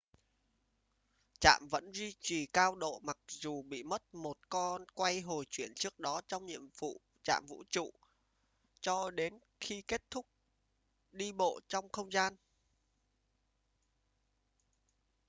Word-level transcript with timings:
trạm 1.39 1.67
vẫn 1.67 1.91
duy 1.93 2.13
trì 2.19 2.45
cao 2.45 2.75
độ 2.75 2.99
mặc 3.03 3.17
dù 3.27 3.61
bị 3.61 3.83
mất 3.83 4.13
một 4.15 4.37
con 4.49 4.85
quay 4.93 5.21
hồi 5.21 5.45
chuyển 5.49 5.73
trước 5.75 5.99
đó 5.99 6.21
trong 6.27 6.45
nhiệm 6.45 6.69
vụ 6.79 7.01
trạm 7.23 7.45
vũ 7.47 7.63
trụ 7.69 7.89
cho 8.81 9.11
đến 9.11 9.39
khi 9.59 9.81
kết 9.87 10.01
thúc 10.11 10.25
đi 11.11 11.31
bộ 11.31 11.59
trong 11.67 11.89
không 11.91 12.11
gian 12.11 12.35